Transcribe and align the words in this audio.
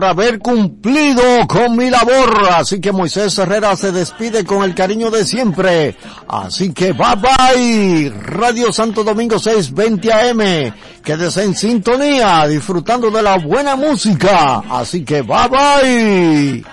por 0.00 0.08
haber 0.08 0.38
cumplido 0.38 1.22
con 1.46 1.76
mi 1.76 1.90
labor. 1.90 2.48
Así 2.52 2.80
que 2.80 2.90
Moisés 2.90 3.36
Herrera 3.36 3.76
se 3.76 3.92
despide 3.92 4.46
con 4.46 4.62
el 4.64 4.74
cariño 4.74 5.10
de 5.10 5.26
siempre. 5.26 5.94
Así 6.26 6.72
que 6.72 6.92
bye 6.92 7.16
bye. 7.16 8.10
Radio 8.10 8.72
Santo 8.72 9.04
Domingo 9.04 9.38
620 9.38 10.10
AM. 10.10 10.74
Quédese 11.04 11.44
en 11.44 11.54
sintonía 11.54 12.46
disfrutando 12.46 13.10
de 13.10 13.20
la 13.20 13.36
buena 13.36 13.76
música. 13.76 14.62
Así 14.70 15.04
que 15.04 15.20
bye 15.20 15.48
bye. 15.50 16.64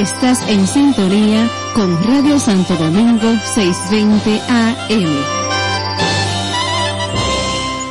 Estás 0.00 0.48
en 0.48 0.66
sintonía 0.66 1.46
con 1.74 2.02
Radio 2.04 2.38
Santo 2.38 2.74
Domingo 2.76 3.34
620 3.44 4.40
AM. 4.48 5.24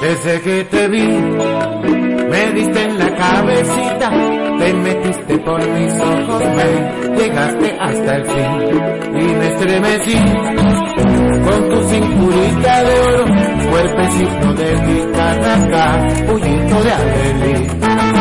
Desde 0.01 0.41
que 0.41 0.63
te 0.63 0.87
vi, 0.87 1.03
me 1.03 2.51
diste 2.53 2.83
en 2.83 2.97
la 2.97 3.15
cabecita, 3.15 4.09
te 4.57 4.73
metiste 4.73 5.37
por 5.39 5.59
mis 5.67 5.93
ojos, 5.93 6.43
me 6.55 7.15
llegaste 7.15 7.77
hasta 7.79 8.15
el 8.15 8.25
fin 8.25 9.19
y 9.19 9.33
me 9.35 9.47
estremecí 9.47 10.88
con 11.37 11.69
tu 11.69 11.83
cinturita 11.89 12.83
de 12.83 12.99
oro, 12.99 13.25
cuerpecito 13.69 14.53
de 14.53 14.69
guitarra, 14.87 16.07
puñito 16.27 16.83
de 16.83 16.91
alegría 16.91 17.79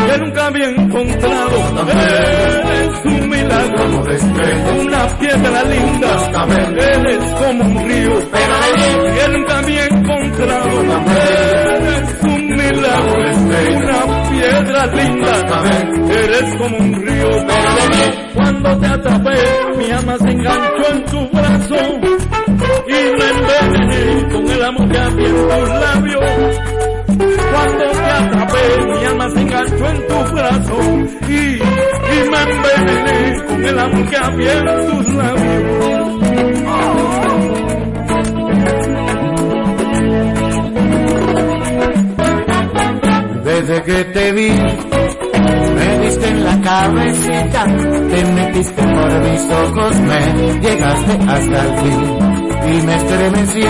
que 0.09 0.19
nunca 0.19 0.47
había 0.47 0.69
encontrado. 0.71 1.57
Eres 1.88 3.05
un 3.05 3.29
milagro, 3.29 3.85
una 4.81 5.19
piedra 5.19 5.65
linda, 5.65 6.12
eres 6.79 7.25
como 7.35 7.65
un 7.65 7.88
río, 7.88 8.12
que 9.15 9.29
nunca 9.33 9.59
había 9.59 9.85
encontrado. 9.87 10.69
Eres 11.79 12.23
un 12.23 12.43
milagro, 12.57 13.15
una 13.77 14.31
piedra 14.31 14.87
linda, 14.87 15.33
eres 16.11 16.57
como 16.57 16.77
un 16.79 17.07
río. 17.07 17.29
Cuando 18.35 18.79
te 18.79 18.87
atrapé, 18.87 19.37
mi 19.77 19.91
alma 19.91 20.17
se 20.19 20.31
enganchó 20.31 20.93
en 20.93 21.05
tu 21.07 21.29
brazo 21.31 21.77
y 22.88 22.90
me 22.90 23.28
envenené 23.30 24.33
con 24.33 24.50
el 24.50 24.64
amor 24.64 24.88
que 24.88 24.99
había 24.99 25.28
tus 25.28 25.68
labios 25.68 26.59
cuando 27.50 27.85
te 27.90 28.11
atrapé, 28.11 28.85
mi 28.87 29.04
alma 29.04 29.30
se 29.30 29.40
enganchó 29.40 29.87
en 29.88 30.07
tu 30.07 30.35
brazo 30.35 30.78
y, 31.28 31.61
me 32.30 32.40
envenené 32.42 33.45
con 33.47 33.64
el 33.64 33.78
amor 33.78 34.09
que 34.09 34.16
había 34.16 34.64
tus 34.64 35.09
labios. 35.14 35.78
Desde 43.45 43.83
que 43.83 44.04
te 44.04 44.33
vi, 44.33 44.50
me 45.75 45.99
diste 46.04 46.28
en 46.28 46.45
la 46.45 46.61
cabecita, 46.61 47.64
te 47.64 48.25
metiste 48.25 48.83
por 48.83 49.21
mis 49.21 49.52
ojos, 49.52 50.00
me 50.00 50.61
llegaste 50.61 51.12
hasta 51.26 51.64
el 51.64 51.78
fin 51.78 52.27
y 52.70 52.82
me 52.82 52.94
estremecí 52.96 53.62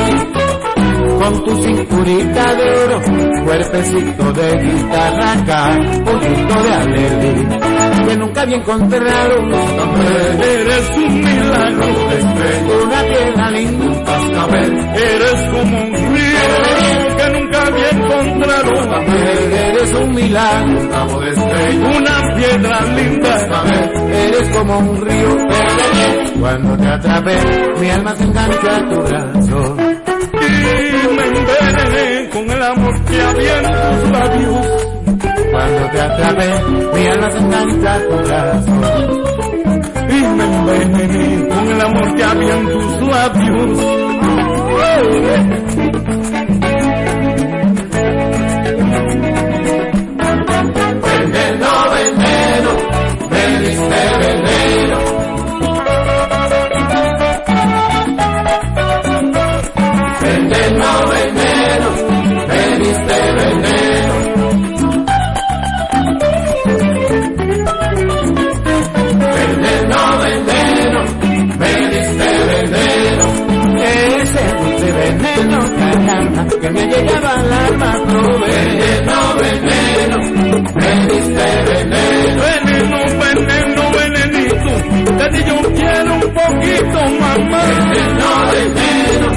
con 1.19 1.45
tu 1.45 1.63
cinturita 1.63 2.55
de 2.55 2.71
oro, 2.71 3.03
cuerpecito 3.45 4.33
de 4.33 4.59
guitarra 4.59 5.33
acá, 5.33 5.79
poquito 6.05 6.63
de 6.63 6.73
alegría, 6.73 7.61
que 8.07 8.17
nunca 8.17 8.43
había 8.43 8.57
encontrado. 8.57 9.35
Eres 10.41 10.91
un 10.97 11.15
milagro, 11.21 11.87
una 12.85 13.03
piedra 13.03 13.51
linda, 13.51 14.05
cascabel, 14.05 14.73
eres 14.95 15.43
como 15.51 15.83
un 15.83 16.18
había 17.69 17.91
encontrado. 17.91 18.73
Eres 19.53 19.95
un 19.95 20.15
milagro, 20.15 20.81
una 20.81 22.35
piedra 22.37 22.81
linda, 22.97 23.65
eres 24.13 24.49
como 24.57 24.79
un 24.79 25.07
río, 25.07 25.37
cuando 26.41 26.77
te 26.77 26.87
atrapé, 26.87 27.37
mi 27.81 27.91
alma 27.91 28.17
se 28.17 28.25
engancha 28.25 28.77
a 28.77 28.89
tu 28.89 29.03
brazo 29.03 29.77
y 30.41 31.15
me 31.15 31.25
envenené 31.27 32.29
con 32.31 32.51
el 32.51 32.63
amor 32.63 33.05
que 33.05 33.23
había 33.23 33.59
en 33.59 33.65
tus 33.65 34.11
labios. 34.11 34.67
Cuando 35.51 35.91
te 35.91 36.01
atrapé, 36.01 36.51
mi 36.95 37.07
alma 37.07 37.31
se 37.31 37.39
engancha 37.39 37.95
a 37.95 38.01
tu 38.01 38.17
brazo. 38.17 38.73
Y 40.09 40.21
me 40.37 40.45
envenené 40.45 41.49
con 41.49 41.69
el 41.69 41.81
amor 41.81 42.17
que 42.17 42.25
había 42.25 42.57
en 42.57 42.67
tus 42.69 43.09
labios. 43.09 43.79
Que 76.47 76.71
me 76.71 76.87
llegaba 76.87 77.41
al 77.41 77.53
alma 77.53 77.93
tu 78.07 78.21
veneno, 78.41 79.19
veneno, 79.41 80.17
me 80.75 80.91
diste 81.09 81.49
veneno. 81.69 82.43
Veneno, 82.49 82.99
veneno, 83.23 83.83
venenito, 83.99 84.73
te 85.19 85.27
di 85.33 85.41
yo 85.45 85.57
quiero 85.75 86.15
un 86.15 86.21
poquito, 86.39 86.99
mamá. 87.21 87.63
Veneno, 87.67 88.29
veneno, 88.53 89.29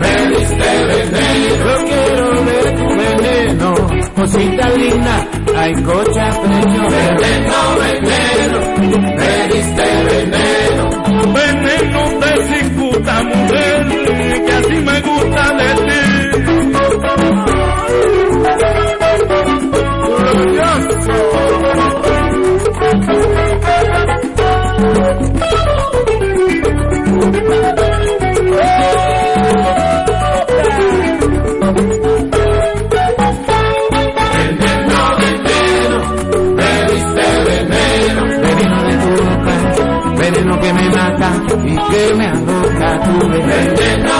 me 0.00 0.14
diste 0.36 0.70
veneno. 0.90 1.64
Yo 1.64 1.74
quiero 1.86 2.44
ver 2.44 2.66
tu 2.76 2.86
veneno, 2.96 3.68
cosita 4.16 4.68
linda, 4.70 5.28
hay 5.56 5.72
cocha 5.82 6.26
preño. 6.42 6.82
Veneno, 6.90 7.58
veneno, 7.80 8.58
me 9.16 9.32
diste 9.54 9.86
veneno. 10.08 10.84
Veneno 11.32 12.00
de 12.20 13.24
mujer, 13.24 14.44
que 14.46 14.52
así 14.52 14.74
me 14.84 15.00
gusta 15.00 15.54
de 15.54 15.74
ti. 15.86 16.09
Y 41.64 41.74
que 41.90 42.14
me 42.14 42.26
aloca 42.26 42.90
tu 43.04 43.14
veneno. 43.28 44.16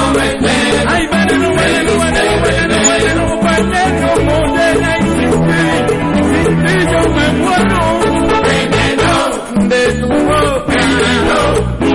Ay, 0.89 1.07
veneno, 1.07 1.49
veneno, 1.57 1.93
veneno, 2.01 2.35
veneno, 2.43 3.25
veneno, 3.43 4.09
veneno, 4.55 4.91
y 4.99 5.09
sin 5.17 5.33
ti, 5.47 5.63
sin 6.31 6.53
ti 6.65 6.75
yo 6.91 7.01
me 7.15 7.27
muero. 7.41 7.83
Veneno 8.47 9.13
de 9.69 9.83
tu 10.01 10.09
boca, 10.09 10.81
veneno 10.99 11.41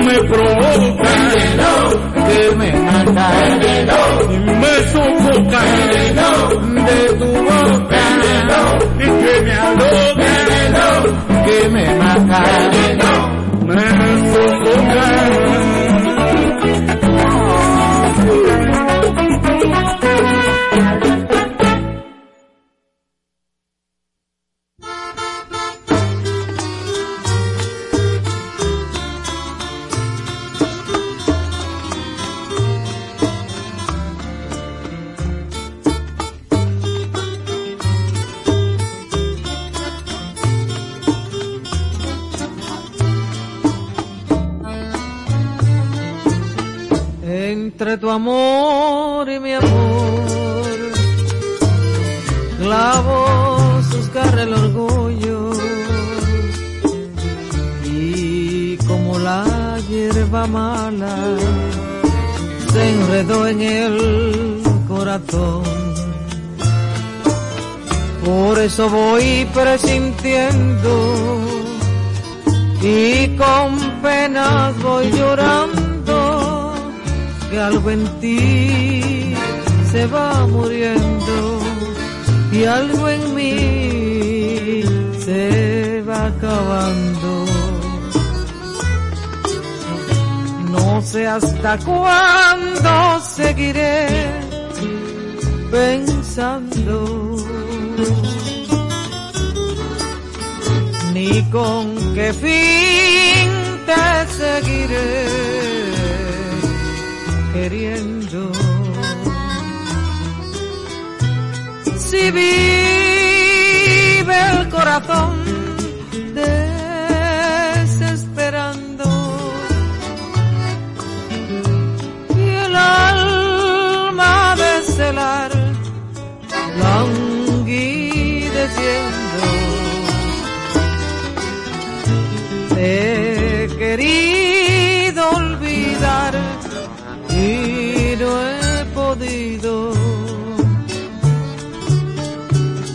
me 0.05 0.17
provoca, 0.29 1.11
veneno 1.35 1.71
que 2.27 2.41
me 2.55 2.69
mata, 2.73 3.25
veneno 3.59 3.99
y 4.31 4.33
me 4.37 4.73
sofoca, 4.91 5.59
veneno 5.77 6.29
de 6.85 6.99
tu 7.19 7.29
boca, 7.43 8.01
veneno 8.21 8.61
y 8.99 9.07
que 9.23 9.33
me 9.41 9.53
aloca, 9.53 10.31
veneno 10.47 10.85
que 11.45 11.69
me 11.69 11.85
mata, 11.95 12.39
veneno 12.71 13.14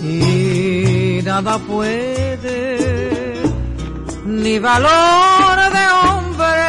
Y 0.03 1.21
nada 1.25 1.59
puede, 1.59 3.43
ni 4.27 4.59
valor 4.59 5.57
de 5.77 5.89
hombre, 6.03 6.67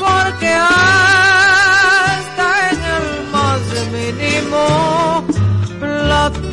porque 0.00 0.48
hasta 0.48 2.70
en 2.70 2.80
el 2.96 3.06
más 3.30 3.60
mínimo 3.92 4.64
platido 5.78 6.50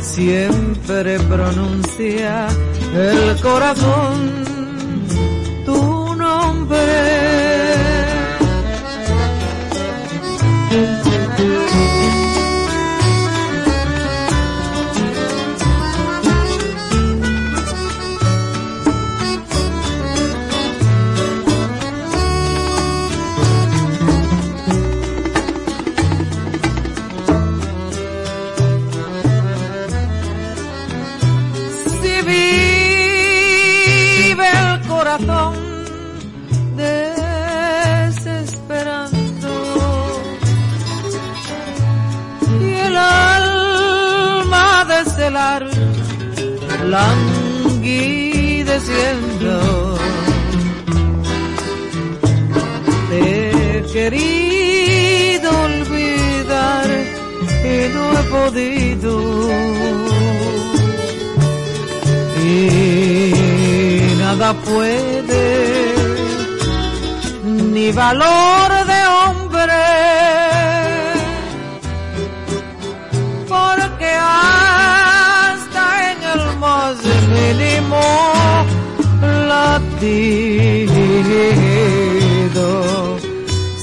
siempre 0.00 1.18
pronuncia 1.20 2.48
el 2.94 3.40
corazón 3.40 4.37
Amen. 6.88 7.37
puede, 64.68 65.94
ni 67.72 67.92
valor 67.92 68.70
de 68.92 69.00
hombre, 69.18 69.84
porque 73.48 74.10
hasta 74.10 75.84
en 76.12 76.18
el 76.34 76.42
más 76.58 76.96
mínimo 77.36 78.04
latido 79.48 80.08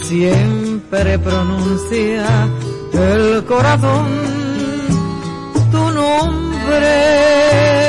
siempre 0.04 1.20
pronuncia 1.20 2.27
el 2.94 3.44
corazón 3.46 4.08
tu 5.72 5.92
nombre. 5.92 7.85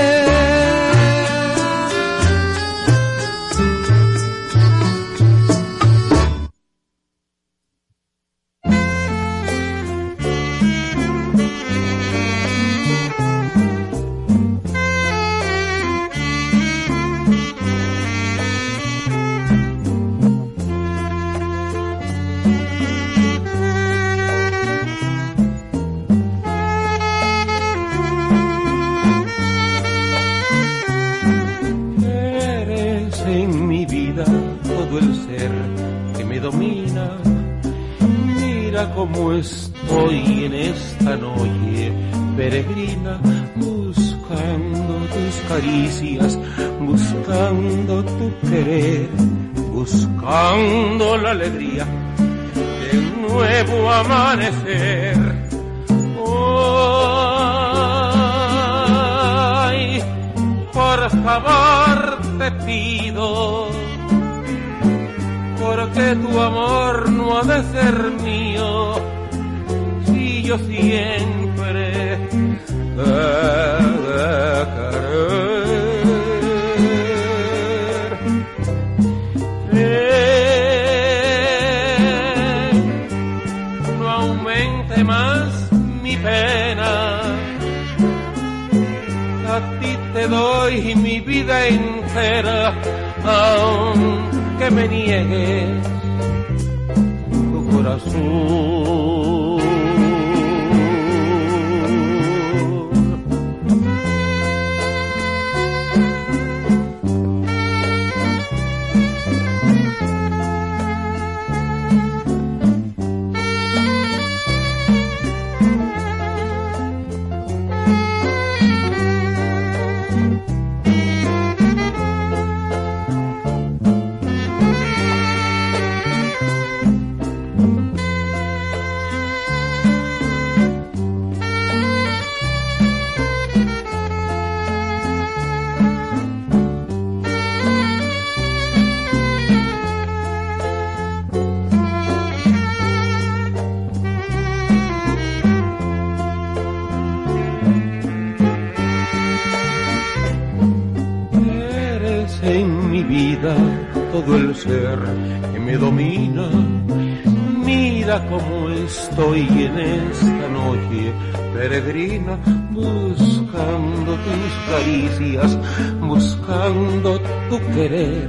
Cómo 158.29 158.71
estoy 158.71 159.47
en 159.49 159.79
esta 159.79 160.49
noche 160.49 161.13
peregrina, 161.55 162.37
buscando 162.73 164.17
tus 164.17 164.53
caricias, 164.69 165.57
buscando 166.01 167.21
tu 167.49 167.59
querer, 167.73 168.29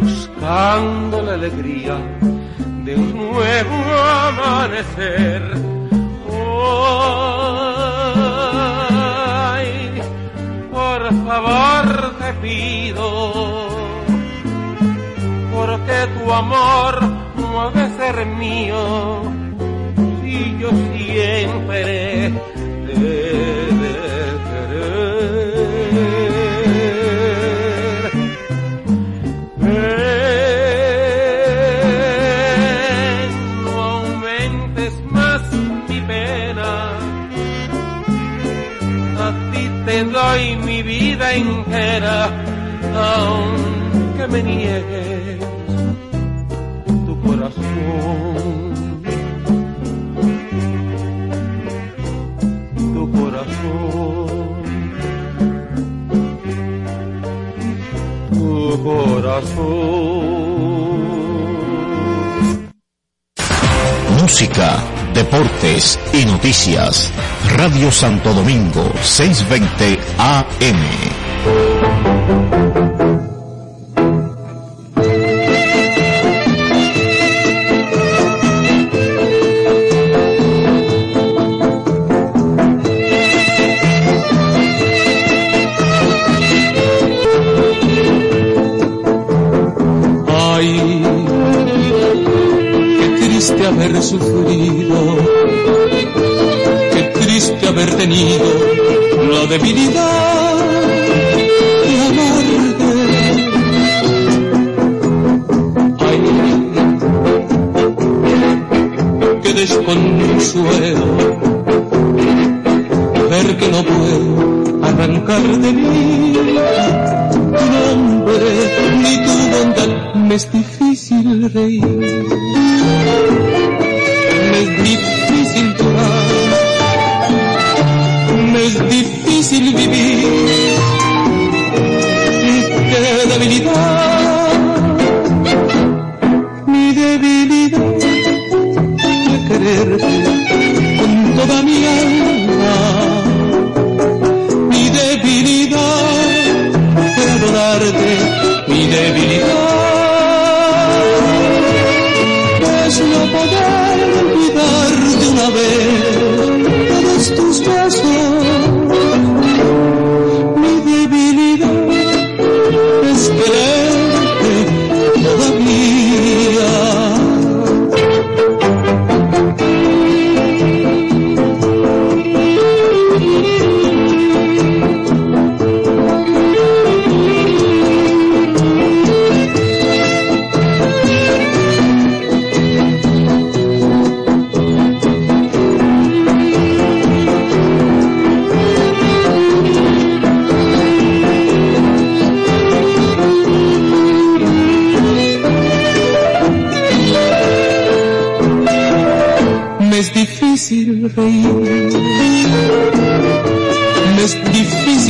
buscando 0.00 1.22
la 1.22 1.34
alegría 1.34 1.98
de 2.84 2.96
un 2.96 3.14
nuevo 3.14 3.76
amanecer. 4.26 5.42
Ay, 9.52 10.00
por 10.72 11.12
favor 11.26 12.16
te 12.18 12.32
pido, 12.40 13.68
porque 15.52 16.08
tu 16.18 16.32
amor 16.32 17.09
de 17.50 17.88
ser 17.98 18.26
mío, 18.26 19.22
si 20.22 20.56
yo 20.60 20.70
siempre 20.92 22.32
te 22.86 22.94
querer. 24.46 25.10
Ven, 29.58 29.80
no 33.64 33.72
aumentes 33.82 34.94
más 35.10 35.42
mi 35.88 36.00
pena, 36.02 36.70
a 39.18 39.28
ti 39.52 39.62
te 39.84 39.96
doy 40.04 40.42
mi 40.64 40.78
vida 40.82 41.26
entera, 41.34 42.18
aunque 42.94 44.24
me 44.28 44.40
niegues 44.42 44.99
corazón. 58.82 60.40
Música, 64.20 64.82
deportes 65.14 65.98
y 66.12 66.24
noticias. 66.24 67.10
Radio 67.56 67.90
Santo 67.90 68.32
Domingo 68.32 68.92
620 69.02 69.98
AM. 70.18 71.29
Triste 94.00 94.16
haber 94.16 94.24
sufrido, 94.24 95.16
qué 96.92 97.02
triste 97.20 97.68
haber 97.68 97.94
tenido 97.96 98.44
la 99.30 99.46
debilidad 99.46 100.39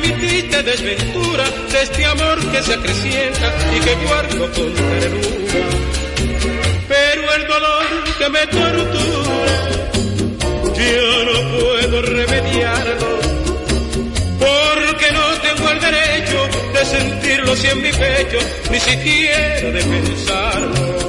mi 0.00 0.10
triste 0.12 0.62
desventura, 0.62 1.44
de 1.72 1.82
este 1.82 2.04
amor 2.04 2.38
que 2.50 2.62
se 2.62 2.74
acrecienta 2.74 3.54
y 3.76 3.80
que 3.80 3.94
guardo 4.06 4.52
con 4.52 4.74
ternura 4.74 5.90
pero 6.90 7.32
el 7.34 7.46
dolor 7.46 7.86
que 8.18 8.28
me 8.28 8.46
tortura, 8.48 9.68
yo 10.74 11.24
no 11.24 11.58
puedo 11.60 12.02
remediarlo, 12.02 13.20
porque 14.40 15.12
no 15.12 15.26
tengo 15.40 15.70
el 15.70 15.80
derecho 15.80 16.48
de 16.74 16.84
sentirlo 16.84 17.54
si 17.54 17.68
en 17.68 17.82
mi 17.82 17.92
pecho, 17.92 18.38
ni 18.72 18.80
siquiera 18.80 19.70
de 19.70 19.82
pensarlo. 19.84 20.99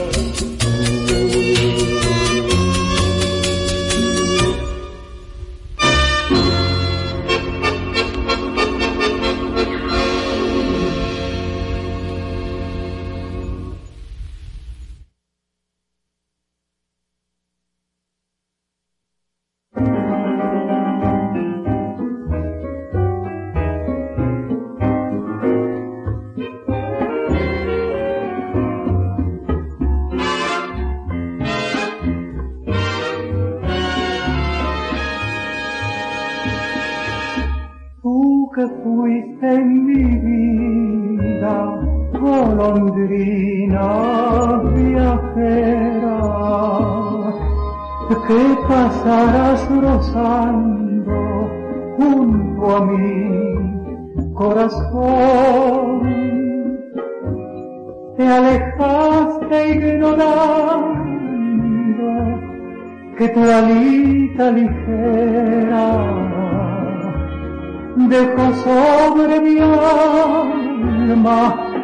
Sobre 68.54 69.40
mi 69.40 69.60
alma 69.60 71.42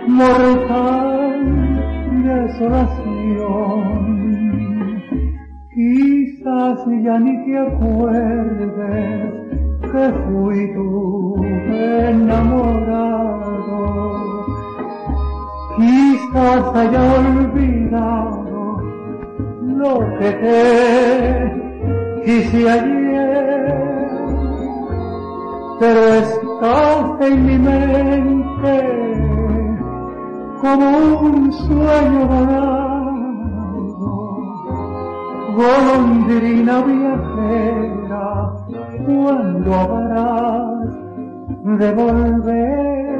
mortal 0.07 1.37
desolación. 2.23 4.07
Quizás 5.73 6.79
ya 7.03 7.19
ni 7.19 7.45
te 7.45 7.57
acuerdes 7.59 9.33
que 9.91 10.05
fui 10.25 10.73
tu 10.73 11.45
enamorado. 12.09 13.37
Quizás 15.77 16.63
haya 16.75 17.03
olvidado 17.19 18.57
lo 19.61 19.93
que 20.17 20.29
te 20.31 20.55
quise 22.25 22.69
ayer 22.69 22.96
pero 25.79 25.99
estás 26.13 27.21
en 27.21 27.45
mi 27.45 27.57
mente 27.57 28.97
como 30.61 31.19
un 31.21 31.51
sueño 31.53 32.27
dorado, 32.27 33.13
golondrina 35.55 36.81
viajera, 36.81 38.53
cuando 39.05 39.73
habrás 39.75 40.91
de 41.63 41.93
volver. 41.93 43.16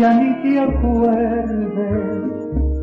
Ya 0.00 0.14
ni 0.14 0.30
te 0.42 0.58
acuerdes 0.58 1.68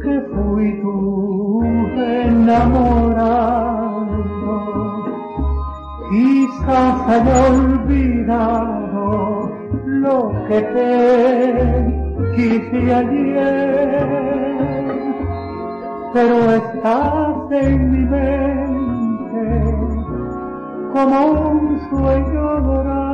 que 0.03 0.15
fui 0.31 0.69
tu 0.81 1.63
enamorado. 1.95 3.27
Quizás 6.11 6.95
haya 7.09 7.37
olvidado 7.53 9.05
lo 9.85 10.17
que 10.47 10.59
te 10.75 10.87
quise 12.35 12.79
ayer, 13.01 14.07
pero 16.13 16.35
estás 16.61 17.51
en 17.51 17.91
mi 17.91 18.03
mente 18.15 19.45
como 20.93 21.17
un 21.51 21.61
sueño 21.89 22.61
dorado 22.61 23.06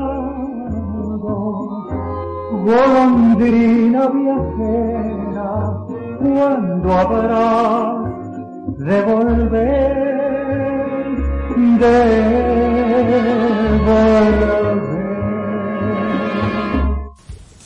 golondrina 2.65 4.07
viajera, 4.07 5.51
cuando 6.19 6.93
habrás 6.93 8.03
de 8.77 9.01
volver, 9.01 10.03
de 11.79 11.97
volver. 13.85 14.92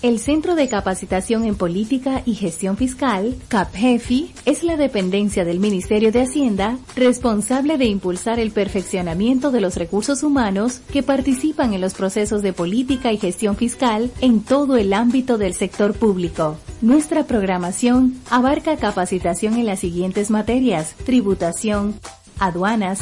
El 0.03 0.19
Centro 0.19 0.53
de 0.53 0.67
Capacitación 0.67 1.45
en 1.45 1.55
Política 1.55 2.21
y 2.23 2.35
Gestión 2.35 2.77
Fiscal, 2.77 3.35
CAPGEFI, 3.47 4.31
es 4.45 4.61
la 4.61 4.77
dependencia 4.77 5.43
del 5.43 5.59
Ministerio 5.59 6.11
de 6.11 6.21
Hacienda 6.21 6.77
responsable 6.95 7.79
de 7.79 7.85
impulsar 7.85 8.39
el 8.39 8.51
perfeccionamiento 8.51 9.49
de 9.49 9.59
los 9.59 9.75
recursos 9.75 10.21
humanos 10.21 10.81
que 10.93 11.01
participan 11.01 11.73
en 11.73 11.81
los 11.81 11.95
procesos 11.95 12.43
de 12.43 12.53
política 12.53 13.11
y 13.11 13.17
gestión 13.17 13.55
fiscal 13.55 14.11
en 14.21 14.41
todo 14.41 14.77
el 14.77 14.93
ámbito 14.93 15.39
del 15.39 15.55
sector 15.55 15.95
público. 15.95 16.57
Nuestra 16.81 17.25
programación 17.25 18.21
abarca 18.29 18.77
capacitación 18.77 19.55
en 19.55 19.65
las 19.65 19.79
siguientes 19.79 20.29
materias, 20.29 20.93
tributación, 21.05 21.99
aduanas, 22.37 22.99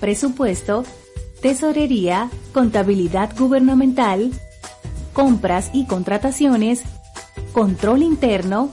presupuesto, 0.00 0.84
tesorería, 1.42 2.30
contabilidad 2.54 3.36
gubernamental, 3.36 4.30
compras 5.14 5.70
y 5.72 5.86
contrataciones, 5.86 6.82
control 7.52 8.02
interno, 8.02 8.70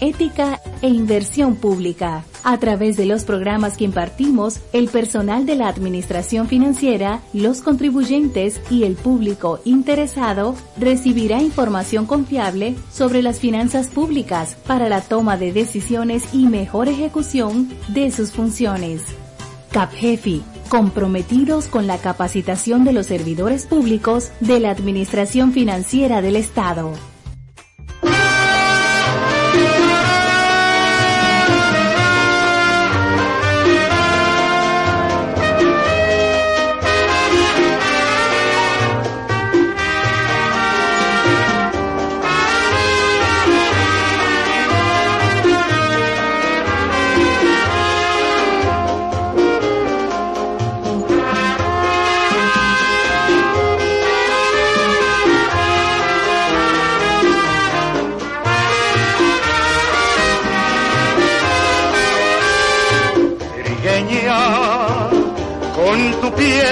ética 0.00 0.60
e 0.80 0.88
inversión 0.88 1.56
pública. 1.56 2.24
A 2.42 2.56
través 2.58 2.96
de 2.96 3.04
los 3.04 3.24
programas 3.24 3.76
que 3.76 3.84
impartimos, 3.84 4.60
el 4.72 4.88
personal 4.88 5.44
de 5.44 5.56
la 5.56 5.68
Administración 5.68 6.48
Financiera, 6.48 7.20
los 7.34 7.60
contribuyentes 7.60 8.62
y 8.70 8.84
el 8.84 8.94
público 8.94 9.60
interesado 9.66 10.54
recibirá 10.78 11.42
información 11.42 12.06
confiable 12.06 12.76
sobre 12.90 13.20
las 13.20 13.40
finanzas 13.40 13.88
públicas 13.88 14.56
para 14.66 14.88
la 14.88 15.02
toma 15.02 15.36
de 15.36 15.52
decisiones 15.52 16.32
y 16.32 16.46
mejor 16.46 16.88
ejecución 16.88 17.68
de 17.88 18.10
sus 18.10 18.30
funciones. 18.30 19.02
CAPJEFI, 19.72 20.42
comprometidos 20.70 21.66
con 21.66 21.86
la 21.88 21.98
capacitación 21.98 22.84
de 22.84 22.94
los 22.94 23.06
servidores 23.06 23.66
públicos 23.66 24.30
de 24.38 24.60
la 24.60 24.70
Administración 24.70 25.52
Financiera 25.52 26.22
del 26.22 26.36
Estado. 26.36 27.09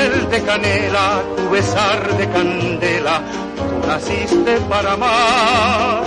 Piel 0.08 0.28
de 0.30 0.42
canela, 0.42 1.22
tu 1.36 1.50
besar 1.50 2.16
de 2.16 2.28
candela, 2.28 3.22
tú 3.56 3.86
naciste 3.86 4.60
para 4.68 4.92
amar. 4.92 6.02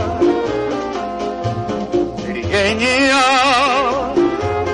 Trigueña, 2.25 3.23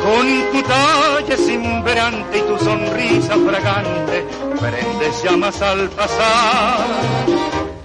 con 0.03 0.27
tu 0.51 0.61
talle 0.63 1.37
cimbrante 1.37 2.37
y 2.37 2.41
tu 2.41 2.57
sonrisa 2.59 3.35
fragante, 3.47 4.25
prendes 4.59 5.23
llamas 5.23 5.61
al 5.61 5.89
pasar. 5.89 6.85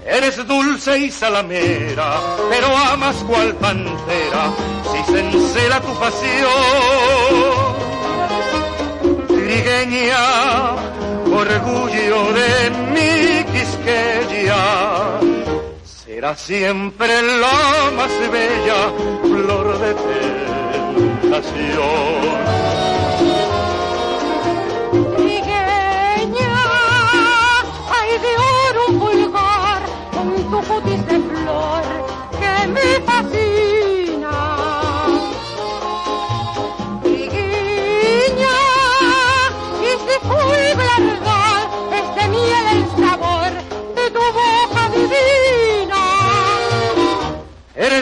Eres 0.05 0.45
dulce 0.47 0.99
y 0.99 1.11
salamera, 1.11 2.19
pero 2.49 2.67
amas 2.67 3.15
cual 3.27 3.55
pantera, 3.55 4.51
si 4.91 5.11
se 5.11 5.19
encela 5.19 5.81
tu 5.81 5.93
pasión. 5.95 6.53
Trigueña, 9.27 10.17
orgullo 11.33 12.19
de 12.33 12.69
mi 12.93 13.43
Quisqueya, 13.51 14.63
será 15.83 16.35
siempre 16.35 17.21
la 17.21 17.91
más 17.97 18.13
bella 18.31 18.81
flor 19.23 19.67
de 19.79 19.91
tentación. 21.21 22.23
Trigueña, 25.17 26.53
hay 27.93 28.11
de 28.25 28.33
oro 28.69 28.81
un 28.89 28.93
pulgar 28.99 29.81
con 30.13 30.25
tu 30.51 30.59
cutis 30.67 31.01
de 31.07 31.17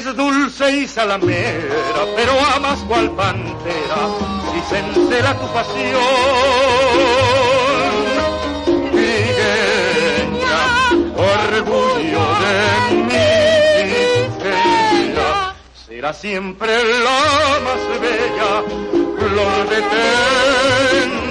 Eres 0.02 0.16
dulce 0.16 0.78
y 0.78 0.88
salamera, 0.88 2.06
pero 2.16 2.32
amas 2.56 2.80
cual 2.88 3.12
pantera, 3.12 4.10
y 4.58 4.62
se 4.68 4.80
encela 4.80 5.40
tu 5.40 5.46
pasión. 5.54 6.02
Trigueña, 8.92 10.62
orgullo 11.16 12.26
de 12.42 12.58
mi 13.10 13.30
Quisqueya, 14.34 15.54
será 15.86 16.14
siempre 16.14 16.72
la 17.04 17.60
más 17.64 17.84
bella 18.02 18.64
flor 19.20 19.70
de. 19.70 21.31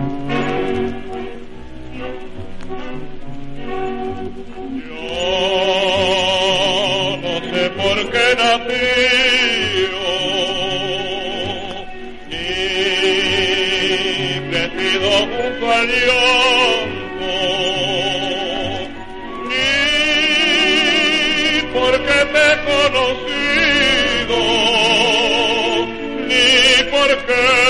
Amen. 27.31 27.60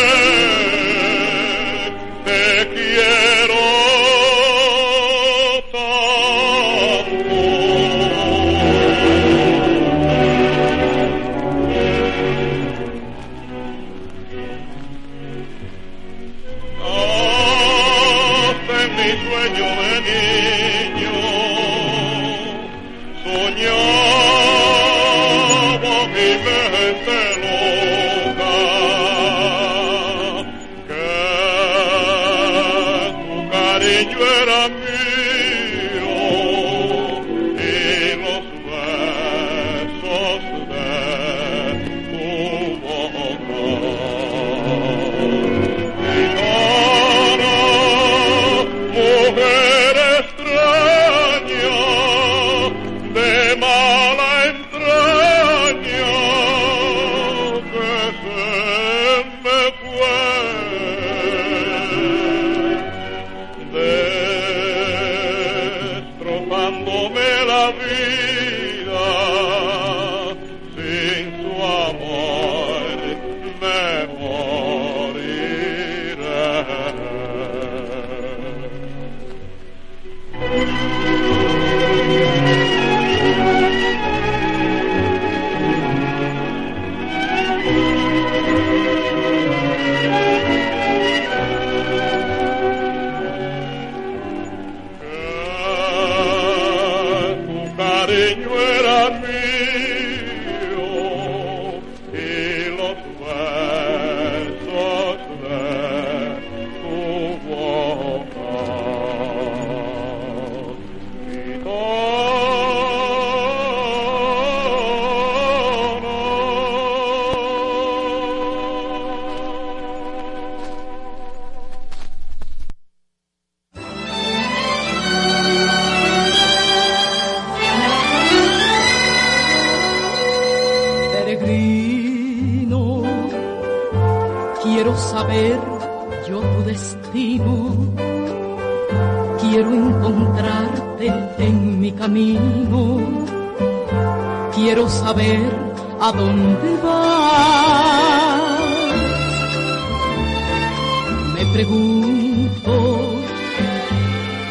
Pregunto 151.54 152.74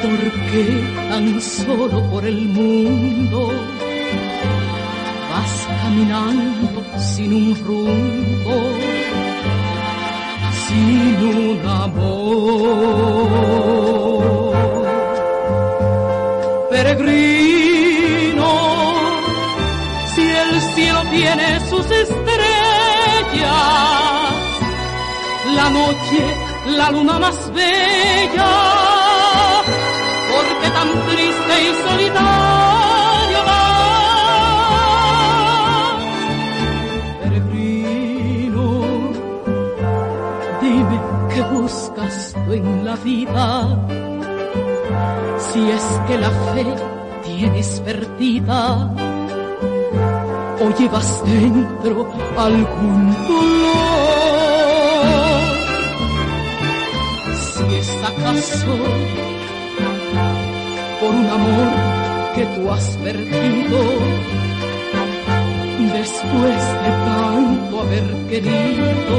por 0.03 0.19
qué 0.51 0.67
tan 1.09 1.41
solo 1.41 2.03
por 2.11 2.25
el 2.27 2.49
mundo 2.49 3.53
vas 5.31 5.69
caminando 5.83 6.83
sin 6.99 7.33
un 7.33 7.57
rumbo, 7.65 8.57
sin 10.67 11.17
un 11.39 11.67
amor. 11.67 12.51
Peregrino, 16.71 18.51
si 20.15 20.23
el 20.23 20.61
cielo 20.75 21.03
tiene 21.11 21.61
sus 21.69 21.87
estrellas, 21.91 22.31
la 25.55 25.71
noche, 25.71 26.40
la 26.77 26.91
luna 26.91 27.19
más 27.19 27.53
bella, 27.53 28.51
porque 30.33 30.69
tan 30.77 30.89
triste 31.09 31.55
y 31.63 31.69
solitario 31.89 33.41
vas? 33.49 33.91
Peregrino, 37.23 38.67
dime 40.61 40.97
qué 41.35 41.43
buscas 41.43 42.35
tú 42.45 42.53
en 42.53 42.85
la 42.85 42.97
vida, 42.97 43.47
si 45.39 45.71
es 45.71 45.85
que 46.07 46.19
la 46.19 46.31
fe 46.31 46.67
tienes 47.25 47.81
perdida 47.81 48.61
o 50.63 50.71
llevas 50.79 51.23
dentro 51.25 52.07
algún 52.37 53.17
dolor. 53.27 53.90
Por 61.01 61.11
un 61.11 61.27
amor 61.27 61.69
que 62.37 62.45
tú 62.55 62.71
has 62.71 62.97
perdido, 62.99 63.79
después 65.93 66.63
de 66.83 66.91
tanto 67.07 67.81
haber 67.81 68.07
querido, 68.29 69.19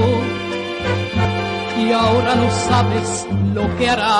y 1.77 1.91
ahora 1.91 2.35
no 2.35 2.49
sabes 2.51 3.27
lo 3.53 3.77
que 3.77 3.89
hará. 3.89 4.17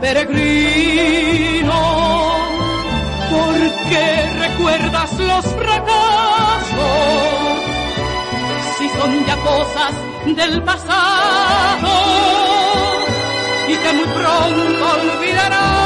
Peregrino, 0.00 1.80
¿por 3.30 3.54
qué 3.90 4.06
recuerdas 4.40 5.18
los 5.18 5.44
fracasos? 5.46 6.31
Son 9.02 9.26
ya 9.26 9.36
cosas 9.38 9.94
del 10.24 10.62
pasado 10.62 11.88
y 13.66 13.74
que 13.74 13.92
muy 13.94 14.04
pronto 14.04 14.84
olvidarás. 15.00 15.81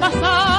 Cosas 0.00 0.49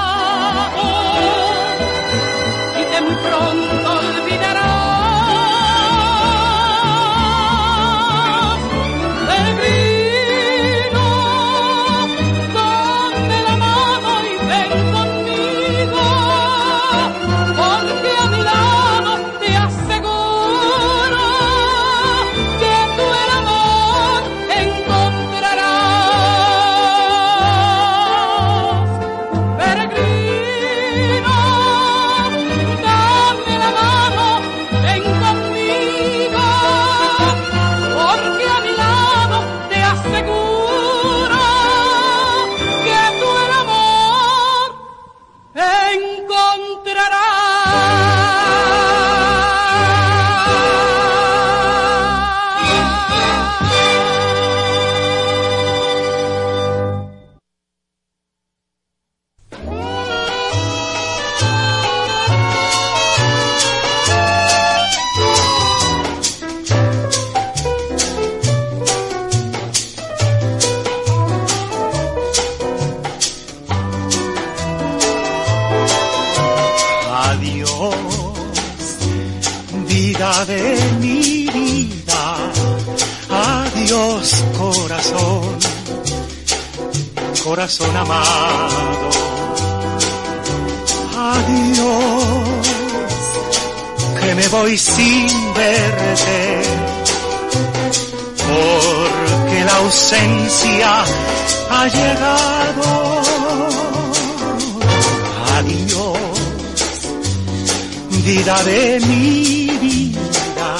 vida 108.22 108.64
de 108.64 109.00
mi 109.08 109.68
vida. 109.82 110.78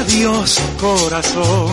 Adiós 0.00 0.60
corazón, 0.80 1.70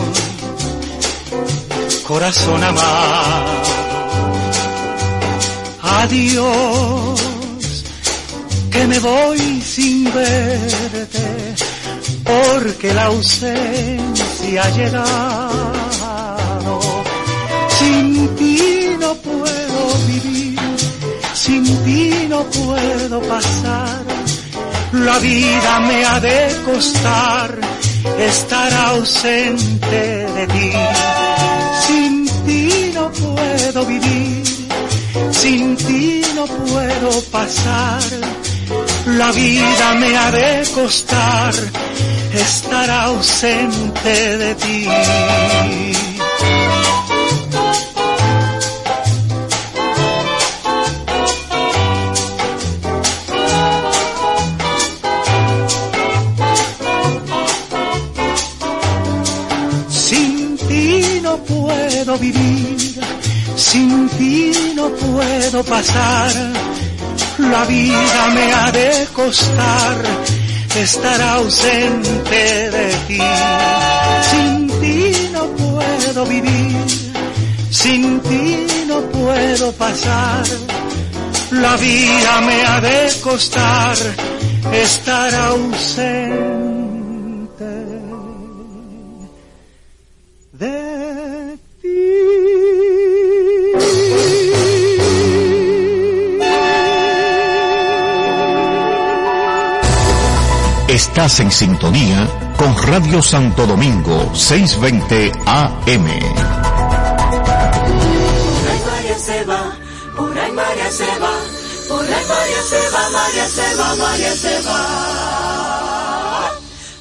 corazón 2.06 2.62
amado. 2.64 3.62
Adiós, 5.82 7.20
que 8.70 8.86
me 8.86 8.98
voy 8.98 9.60
sin 9.60 10.04
verte, 10.04 11.54
porque 12.24 12.94
la 12.94 13.04
ausencia 13.04 14.62
ha 14.62 14.70
llegado. 14.70 15.60
Sin 17.78 18.28
ti 18.36 18.96
no 19.00 19.14
puedo 19.14 19.80
vivir, 20.06 20.58
sin 21.34 21.64
ti 21.84 22.26
no 22.28 22.42
puedo 22.44 23.20
pasar 23.22 24.19
la 24.92 25.18
vida 25.18 25.80
me 25.80 26.04
ha 26.04 26.20
de 26.20 26.56
costar 26.64 27.58
estar 28.18 28.72
ausente 28.88 30.26
de 30.36 30.46
ti. 30.46 30.72
Sin 31.86 32.26
ti 32.46 32.92
no 32.94 33.10
puedo 33.10 33.86
vivir, 33.86 34.44
sin 35.30 35.76
ti 35.76 36.22
no 36.34 36.46
puedo 36.46 37.22
pasar. 37.30 38.02
La 39.06 39.32
vida 39.32 39.94
me 39.94 40.16
ha 40.16 40.30
de 40.30 40.68
costar 40.74 41.54
estar 42.34 42.90
ausente 42.90 44.38
de 44.38 44.54
ti. 44.54 44.86
No 64.80 64.88
puedo 64.88 65.62
pasar. 65.64 66.30
La 67.38 67.64
vida 67.64 68.22
me 68.36 68.52
ha 68.52 68.70
de 68.72 68.90
costar 69.12 69.96
estar 70.76 71.20
ausente 71.20 72.70
de 72.76 72.88
ti. 73.08 73.20
Sin 74.30 74.68
ti 74.80 75.28
no 75.32 75.44
puedo 75.62 76.24
vivir, 76.26 76.86
sin 77.70 78.20
ti 78.20 78.66
no 78.86 78.98
puedo 79.16 79.72
pasar. 79.72 80.44
La 81.50 81.76
vida 81.76 82.32
me 82.48 82.58
ha 82.66 82.80
de 82.80 83.20
costar 83.22 83.96
estar 84.72 85.34
ausente. 85.34 86.49
Estás 101.10 101.40
en 101.40 101.50
sintonía 101.50 102.28
con 102.56 102.72
Radio 102.86 103.20
Santo 103.20 103.66
Domingo 103.66 104.30
620 104.32 105.32
AM. 105.44 106.06
Por 106.06 106.28
ahí 108.70 108.80
María 108.86 109.18
se 109.18 109.44
va, 109.44 109.72
por 110.16 110.38
ahí 110.38 110.52
María 110.52 110.90
se 110.92 111.06
va, 111.18 111.32
por 111.88 112.04
ahí 112.04 112.24
María 112.28 112.62
se 112.62 112.90
va, 112.94 113.10
María 113.10 113.48
se 113.48 113.74
va, 113.74 113.96
María 113.96 114.36
se 114.36 114.62
va. 114.62 116.50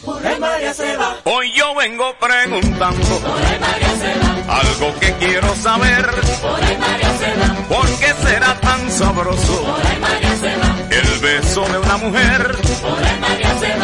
Por 0.04 0.26
ahí 0.26 0.40
María 0.40 0.74
se 0.74 0.98
va. 0.98 1.16
Hoy 1.26 1.52
yo 1.56 1.76
vengo 1.76 2.12
preguntando 2.20 3.20
Por 3.20 3.46
ahí 3.46 3.60
María 3.60 3.90
se 4.00 4.20
va, 4.20 4.56
algo 4.60 5.00
que 5.00 5.14
quiero 5.18 5.56
saber. 5.56 6.06
por 6.42 6.64
ahí 6.64 6.78
María 6.78 7.18
se 7.20 7.36
va, 7.36 7.56
¿Por 7.68 7.86
qué 8.00 8.14
será 8.28 8.60
tan 8.60 8.92
sabroso 8.92 9.62
por 9.62 9.86
ahí 9.86 10.00
María 10.00 10.36
se 10.36 10.56
va, 10.58 10.76
el 10.90 11.20
beso 11.20 11.62
de 11.62 11.78
una 11.78 11.98
mujer? 11.98 12.58
por 12.82 13.04
ahí 13.04 13.20
María 13.20 13.60
se 13.60 13.68
va, 13.78 13.79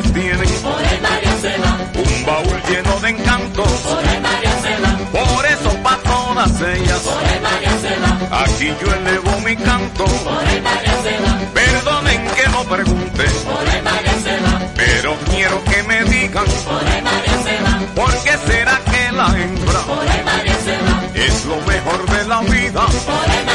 mujeres 0.00 0.12
tienen 0.12 0.62
por 0.62 0.84
ahí 0.84 1.00
María 1.00 1.36
se 1.40 1.58
va, 1.58 1.78
un 1.94 2.26
baúl 2.26 2.62
lleno 2.68 3.00
de 3.00 3.08
encantos. 3.10 3.68
por 3.68 3.98
ahí 3.98 4.20
María 4.20 4.62
se 4.62 4.80
va, 4.80 4.98
Por 5.12 5.46
eso 5.46 5.82
para 5.82 5.96
todas 6.02 6.60
ellas. 6.60 6.98
Por 7.00 7.24
ahí 7.24 7.40
María 7.40 7.78
se 7.80 7.96
va, 8.00 8.42
aquí 8.42 8.72
yo 8.80 8.94
elevo 8.94 9.40
mi 9.40 9.56
canto. 9.56 10.04
por 10.04 10.44
ahí 10.44 10.60
María 10.60 11.02
se 11.02 11.18
va, 11.22 11.38
Perdonen 11.54 12.28
que 12.34 12.48
no 12.48 12.64
pregunte, 12.64 13.24
por 13.24 13.68
ahí 13.68 13.82
María 13.82 14.14
se 14.22 14.40
va, 14.40 14.60
pero 14.74 15.16
quiero 15.30 15.64
que 15.64 15.82
me 15.84 16.04
digan. 16.04 16.44
Por 16.44 16.84
ahí 16.86 17.02
María 17.02 17.42
se 17.44 17.62
va, 17.62 17.94
por 17.94 18.22
qué 18.22 18.38
será 18.46 18.80
que 18.90 19.12
la 19.12 19.26
hembra 19.26 19.80
por 19.80 20.08
ahí 20.08 20.22
María 20.24 20.56
se 20.64 20.76
va, 20.78 21.02
es 21.14 21.44
lo 21.44 21.56
mejor 21.62 22.06
de 22.06 22.24
la 22.26 22.40
vida. 22.40 22.86
por 22.86 23.30
ahí 23.30 23.49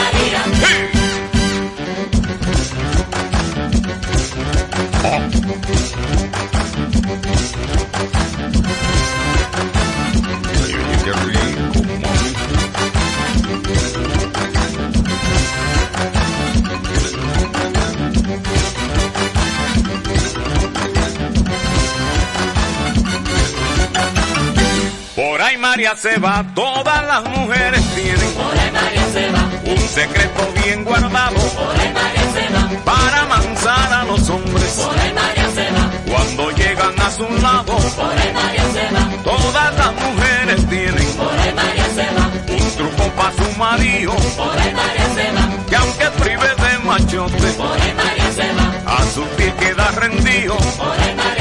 María 25.70 25.96
se 25.96 26.18
va, 26.20 26.46
todas 26.54 27.04
las 27.08 27.24
mujeres 27.24 27.82
tienen 27.96 28.34
Por 28.34 28.58
ahí 28.60 28.72
María 28.72 29.06
se 29.12 29.32
va, 29.32 29.50
un 29.66 29.80
secreto 29.80 30.54
bien 30.64 30.86
guardado. 30.86 31.36
Por 31.36 31.80
ahí 31.80 31.92
María 31.92 32.34
se 32.34 32.54
va, 32.54 32.84
para 32.86 33.22
amansar 33.22 33.94
a 33.94 34.04
los 34.04 34.30
hombres. 34.30 34.74
Por 34.74 35.00
ahí 35.00 35.14
María 35.14 35.50
se 35.56 35.72
va, 35.72 35.92
cuando 36.06 36.52
llegan 36.52 37.02
a 37.02 37.12
su 37.12 37.28
lado. 37.42 37.66
por 37.66 38.18
ahí 38.20 38.32
María 38.34 38.64
se 38.74 38.94
va, 38.94 39.24
Todas 39.24 39.76
las 39.76 39.94
mujeres 39.94 40.70
tienen 40.70 41.08
por 41.18 41.40
ahí 41.40 41.54
María 41.54 41.86
se 41.96 42.08
va, 42.16 42.32
un 42.64 42.72
truco 42.78 43.12
para 43.16 43.32
su 43.32 43.58
marido. 43.58 44.14
Por 44.38 44.60
ahí 44.60 44.74
María 44.74 45.16
se 45.16 45.32
va, 45.32 45.66
que 45.68 45.76
aunque 45.76 46.06
prive 46.24 46.50
de 46.64 46.80
machote 46.86 47.48
por 47.58 47.82
ahí 47.82 47.94
María 47.96 48.32
se 48.36 48.54
va, 48.54 48.98
a 48.98 49.04
su 49.14 49.24
pie 49.36 49.54
queda 49.60 49.88
rendido. 49.92 50.56
por 50.78 50.92
ahí 50.92 51.16
María 51.16 51.35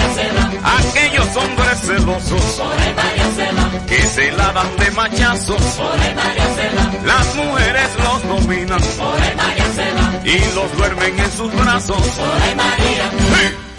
celosos 2.04 2.60
por 2.60 2.80
ahí 2.80 2.94
María 2.94 3.30
se 3.34 3.52
va, 3.52 3.86
que 3.86 4.02
se 4.02 4.32
la 4.32 4.52
dan 4.52 4.76
de 4.76 4.90
machazos, 4.90 5.62
por 5.62 6.00
ahí 6.00 6.14
María 6.14 6.54
se 6.54 6.76
va, 6.76 7.04
las 7.04 7.34
mujeres 7.34 7.88
los 7.98 8.28
dominan 8.28 8.80
por 8.80 9.22
ahí 9.22 9.34
María 9.36 9.72
se 9.74 9.92
va, 9.92 10.20
y 10.24 10.54
los 10.54 10.76
duermen 10.76 11.18
en 11.18 11.32
sus 11.32 11.54
brazos. 11.54 11.96
por 11.96 12.42
ahí 12.42 12.54
María. 12.54 13.10
¡Sí! 13.10 13.73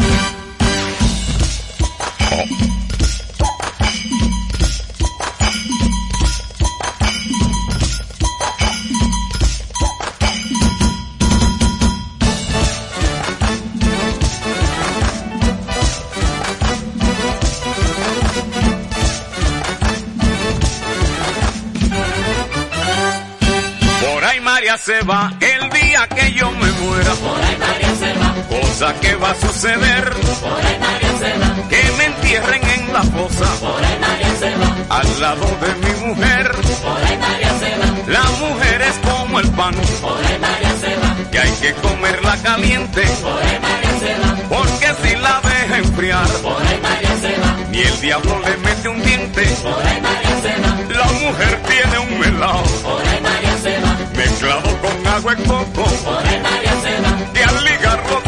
se 24.78 25.02
va 25.04 25.32
el 25.40 25.70
día 25.70 26.08
que 26.08 26.34
yo 26.34 26.52
me 26.52 26.72
muera. 26.72 27.14
Por 27.14 27.42
ahí 27.42 27.56
patria 27.56 27.96
se 27.96 28.14
va. 28.14 28.36
Cosa 28.50 28.94
que 29.00 29.16
va 29.16 29.32
a 29.32 29.36
suceder. 29.36 30.14
Por 30.14 30.66
ahí 30.66 30.78
patria 30.80 31.12
se 31.20 31.40
va. 31.40 31.70
Que 31.70 31.92
me 31.98 32.06
entierren 32.06 32.62
en 32.70 32.94
la 32.94 33.04
fosa. 33.04 33.46
Por 33.60 33.84
ahí 33.84 33.98
patria 34.02 34.36
se 34.40 34.56
va. 34.56 34.98
Al 34.98 35.22
lado 35.22 35.48
de 35.62 35.76
mi 35.76 36.08
mujer. 36.08 36.52
Por 36.52 37.04
ahí 37.06 37.18
patria 37.18 37.60
se 37.60 37.72
va. 37.80 37.86
La 38.08 38.24
mujer 38.24 38.82
es 38.82 38.96
como 39.10 39.40
el 39.40 39.50
pan. 39.52 39.76
Por 40.02 40.26
ahí 40.26 40.38
patria 40.42 40.74
se 40.82 40.96
va. 40.98 41.32
Que 41.32 41.40
hay 41.40 41.52
que 41.62 41.74
comerla 41.76 42.38
caliente. 42.44 43.02
Por 43.22 43.42
ahí 43.42 43.60
patria 43.62 44.00
se 44.00 44.20
va. 44.20 44.36
Porque 44.50 44.88
si 45.04 45.16
la 45.16 45.42
deja 45.42 45.78
enfriar. 45.78 46.28
Por 46.28 46.62
ahí 46.62 46.80
patria 46.82 47.16
se 47.22 47.40
va. 47.40 47.58
Ni 47.70 47.80
el 47.82 48.02
diablo 48.02 48.40
le 48.40 48.58
mete 48.58 48.90
un 48.90 49.02
diente. 49.04 49.46
Por 49.64 49.86
ahí 49.86 50.02
patria 50.02 50.42
se 50.42 50.62
va. 50.62 50.76
La 51.00 51.12
mujer 51.12 51.62
tiene 51.68 52.00
un 52.00 52.20
melao. 52.20 52.64
Por 52.64 53.02
ahí 53.08 53.20
patria 53.22 53.58
se 53.64 53.80
va 53.82 53.95
mezclado 54.46 54.82
con 54.82 55.08
agua 55.08 55.34
en 55.34 55.44
coco. 55.44 55.84
Por 56.04 56.28
el 56.28 56.42
María 56.42 56.74
Cena. 56.82 57.32
Y 57.34 57.40
al 57.40 57.64
ligarlo 57.64 58.24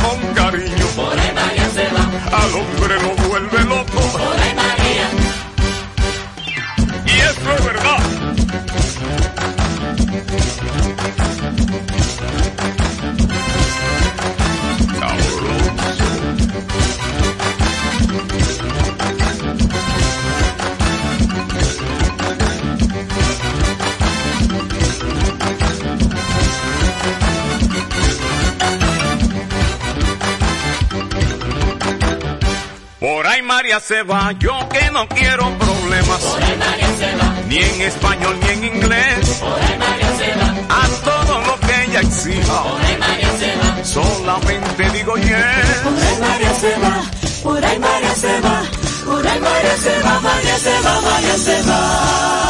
Por 33.17 33.25
ahí 33.25 33.41
María 33.41 33.79
se 33.79 34.03
va, 34.03 34.31
yo 34.33 34.69
que 34.69 34.91
no 34.91 35.07
quiero 35.07 35.49
problemas. 35.57 36.21
Por 36.21 36.43
ahí 36.43 36.55
María 36.55 36.87
se 36.99 37.15
va. 37.15 37.35
Ni 37.47 37.57
en 37.57 37.81
español 37.81 38.37
ni 38.43 38.49
en 38.49 38.63
inglés. 38.75 39.29
Por 39.39 39.59
ahí 39.59 39.75
María 39.79 40.17
se 40.17 40.35
va. 40.39 40.83
A 40.83 40.87
todo 41.03 41.41
lo 41.41 41.59
que 41.61 41.83
ella 41.85 42.01
exija. 42.01 42.61
Por 42.61 42.79
ahí 42.79 42.97
María 42.99 43.37
se 43.39 43.55
va. 43.55 43.83
Solamente 43.83 44.89
digo 44.91 45.13
Por 45.13 45.21
yes. 45.21 45.33
ahí 45.33 46.19
María 46.19 46.53
se 46.53 46.75
va. 46.77 47.01
Por 47.41 47.65
ahí 47.65 47.79
María 47.79 48.13
se 48.13 48.39
va. 48.41 48.61
Por 49.03 49.27
ahí 49.27 49.39
María 49.39 49.77
se 49.77 49.99
va. 50.03 50.19
María 50.19 50.57
se 50.59 50.81
va. 50.81 51.01
María 51.01 51.37
se 51.37 51.61
va. 51.63 52.46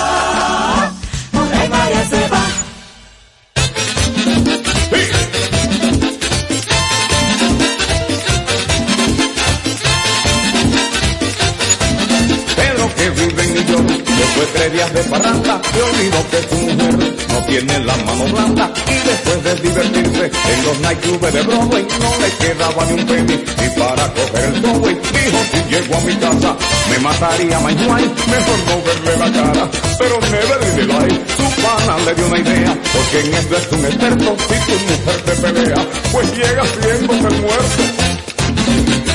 Después 14.38 14.54
de 14.54 14.60
tres 14.60 14.74
días 14.74 14.94
de 14.94 15.04
parranda, 15.04 15.62
se 15.74 15.82
olvidó 15.82 16.30
que 16.30 16.50
su 16.50 16.56
mujer 16.56 16.98
no 17.30 17.46
tiene 17.46 17.80
la 17.80 17.98
mano 17.98 18.26
blanda. 18.26 18.74
Y 18.88 19.08
después 19.08 19.44
de 19.44 19.56
divertirse 19.56 20.32
en 20.54 20.66
los 20.66 20.80
nightclubs 20.80 21.34
de 21.34 21.42
Broadway, 21.42 21.88
no 22.00 22.12
le 22.22 22.32
quedaba 22.38 22.86
ni 22.86 22.94
un 22.94 23.06
penny 23.08 23.34
y 23.34 23.80
para 23.80 24.14
coger 24.14 24.46
el 24.46 24.62
subway. 24.62 24.96
Dijo, 24.96 25.40
si 25.52 25.70
llego 25.70 25.96
a 25.96 26.02
mi 26.02 26.16
casa, 26.16 26.56
me 26.90 27.00
mataría 27.00 27.60
my 27.60 27.74
wife, 27.74 28.30
mejor 28.30 28.60
no 28.68 28.84
verle 28.84 29.18
la 29.18 29.32
cara. 29.32 29.70
Pero 29.98 30.20
never 30.22 30.68
in 30.68 30.76
the 30.76 30.86
life, 30.86 31.20
su 31.38 31.62
pana 31.62 31.98
le 32.06 32.16
dio 32.16 32.28
una 32.28 32.40
idea, 32.40 32.78
porque 32.94 33.20
en 33.20 33.34
esto 33.34 33.58
es 33.58 33.72
un 33.72 33.86
experto, 33.86 34.36
si 34.38 34.72
tu 34.72 34.80
mujer 34.88 35.22
te 35.26 35.32
pelea, 35.32 35.88
pues 36.12 36.32
llega 36.34 36.62
haciéndose 36.64 37.28
el 37.28 37.42
muerto. 37.42 39.07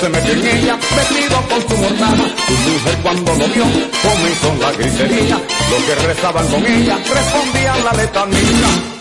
Se 0.00 0.08
metió 0.08 0.32
en 0.32 0.46
ella, 0.46 0.78
vestido 0.96 1.42
con 1.48 1.68
su 1.68 1.76
mortaja. 1.76 2.24
Su 2.46 2.70
mujer 2.70 2.98
cuando 3.02 3.34
lo 3.34 3.48
vio, 3.48 3.64
comenzó 4.02 4.54
la 4.60 4.72
gritería. 4.72 5.38
Los 5.70 5.82
que 5.82 6.06
rezaban 6.06 6.48
con 6.48 6.66
ella 6.66 6.98
respondían 6.98 7.84
la 7.84 7.92
letanía. 7.92 8.97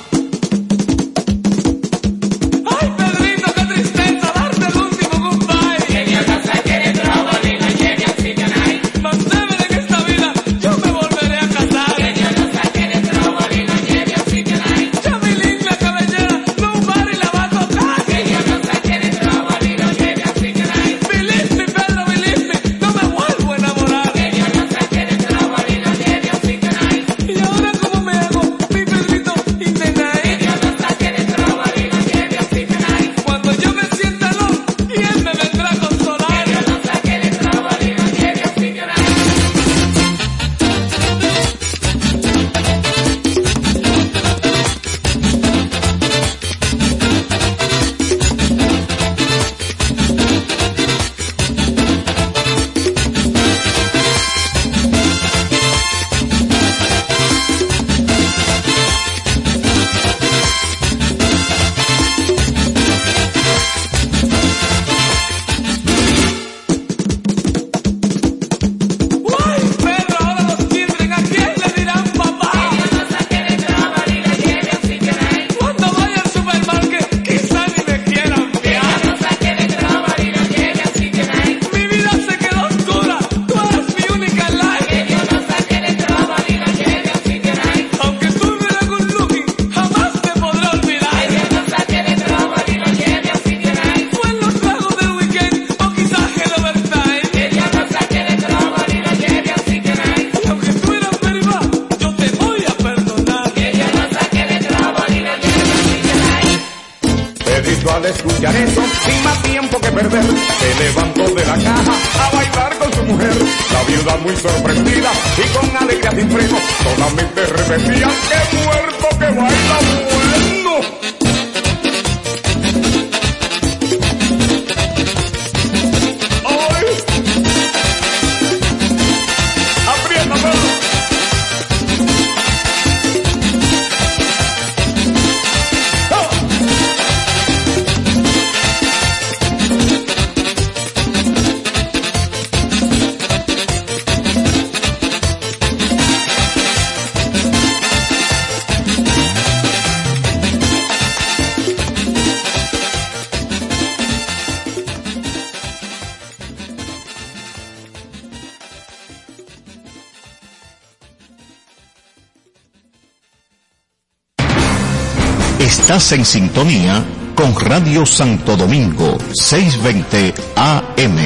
Estás 165.97 166.11
en 166.11 166.25
sintonía 166.25 167.03
con 167.33 167.59
Radio 167.59 168.05
Santo 168.05 168.55
Domingo 168.55 169.17
620 169.33 170.31
AM. 170.55 171.17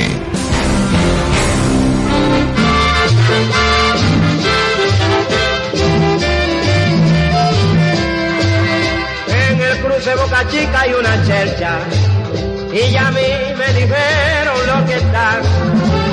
En 9.27 9.59
el 9.59 9.77
cruce 9.79 10.15
Boca 10.15 10.47
Chica 10.49 10.87
y 10.87 10.93
una 10.93 11.25
chercha. 11.25 11.79
Y 12.71 12.91
ya 12.93 13.07
a 13.09 13.11
mí 13.11 13.19
me 13.57 13.73
dijeron 13.73 14.67
lo 14.67 14.85
que 14.85 14.95
están. 14.95 15.41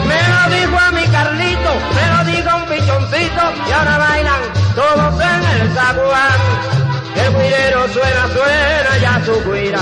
Me 0.08 0.20
lo 0.32 0.56
dijo 0.56 0.76
a 0.76 0.90
mi 0.90 1.04
Carlito, 1.12 1.72
me 1.94 2.06
lo 2.10 2.36
dijo 2.36 2.56
un 2.56 2.64
pichoncito 2.64 3.42
y 3.68 3.72
ahora 3.72 3.98
bailan 3.98 4.42
todos 4.74 5.14
en 5.20 5.60
el 5.60 5.74
zaguán. 5.76 6.47
Suena, 7.48 8.28
suena 8.28 8.98
ya 9.00 9.24
su 9.24 9.50
guira, 9.50 9.80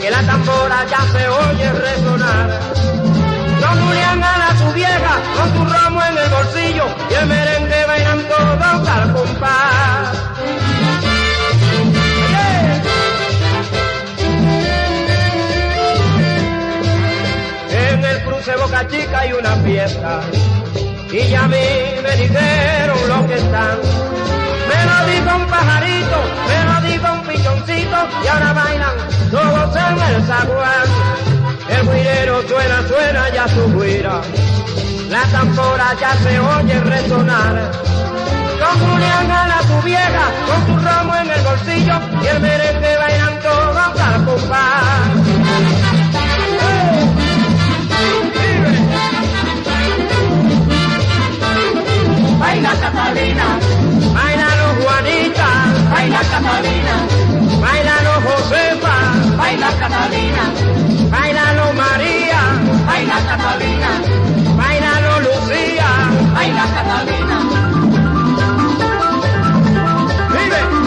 que 0.00 0.10
la 0.10 0.22
tambora 0.22 0.86
ya 0.88 1.00
se 1.12 1.28
oye 1.28 1.72
resonar. 1.72 2.60
Don 3.60 3.86
Julián 3.86 4.20
gana 4.20 4.58
su 4.58 4.72
vieja 4.72 5.20
con 5.36 5.54
su 5.54 5.72
ramo 5.72 6.02
en 6.02 6.16
el 6.16 6.30
bolsillo 6.30 6.86
y 7.10 7.14
el 7.14 7.26
merengue 7.26 7.84
bailan 7.86 8.22
todos 8.26 8.88
al 8.88 9.12
compás. 9.12 10.18
En 17.70 18.04
el 18.04 18.22
cruce 18.24 18.56
Boca 18.56 18.88
Chica 18.88 19.18
hay 19.18 19.32
una 19.34 19.56
fiesta 19.56 20.20
y 21.12 21.28
ya 21.28 21.44
a 21.44 21.48
mí 21.48 21.56
me 22.02 22.16
dijeron 22.16 23.08
lo 23.08 23.26
que 23.26 23.34
están. 23.34 24.05
Dijo 25.26 25.38
un 25.38 25.46
pajarito, 25.46 26.18
me 26.46 26.64
lo 26.64 26.80
dijo 26.88 27.12
un 27.12 27.22
pichoncito 27.22 27.96
y 28.22 28.26
ahora 28.28 28.52
bailan 28.52 28.96
todos 29.32 29.74
en 29.74 30.14
el 30.14 30.22
zaguán. 30.22 30.88
El 31.68 31.88
guirero 31.88 32.42
suena, 32.46 32.86
suena 32.86 33.28
ya 33.30 33.48
su 33.48 33.76
guira, 33.76 34.20
la 35.10 35.22
tambora 35.32 35.96
ya 36.00 36.14
se 36.14 36.38
oye 36.38 36.78
resonar. 36.78 37.72
Con 38.60 38.88
Julián 38.88 39.26
gana 39.26 39.62
su 39.62 39.82
vieja, 39.82 40.30
con 40.46 40.66
su 40.68 40.84
ramo 40.86 41.16
en 41.16 41.28
el 41.28 41.42
bolsillo 41.42 42.00
y 42.22 42.26
el 42.28 42.40
merengue 42.40 42.96
bailan 42.96 43.40
todos 43.40 44.00
al 44.00 44.24
compás. 44.26 45.76
Baila 52.38 52.72
Catalina, 52.80 53.58
Baila 55.06 56.20
Catalina, 56.32 56.96
bailalo 57.60 58.14
Josefa, 58.26 58.96
baila 59.36 59.70
Catalina, 59.78 60.44
bailalo 61.10 61.72
María, 61.74 62.40
baila 62.86 63.18
Catalina, 63.28 63.90
bailalo 64.56 65.20
Lucía, 65.20 65.88
baila 66.34 66.64
Catalina. 66.74 67.66
vive. 70.36 70.86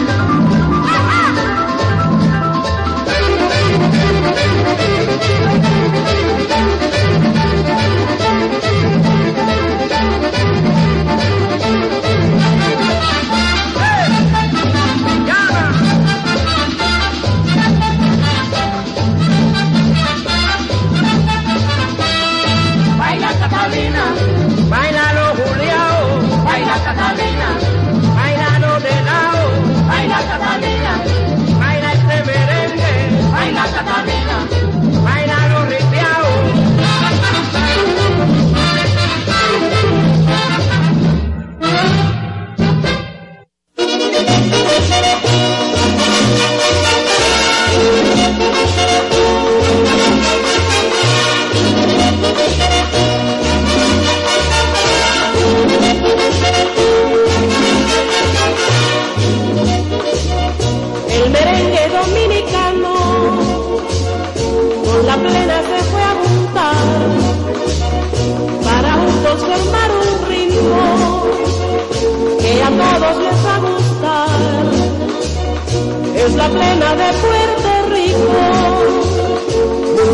La 76.40 76.48
plena 76.48 76.88
de 77.00 77.08
Puerto 77.24 77.70
Rico, 77.96 78.40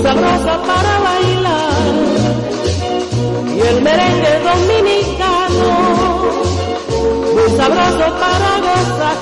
sabrosa 0.03 0.55
para 0.71 0.93
bailar. 1.09 1.95
Y 3.57 3.61
el 3.61 3.79
merengue 3.83 4.33
dominicano, 4.51 5.69
muy 7.35 7.49
sabroso 7.59 8.07
para 8.23 8.51
gozar. 8.67 9.17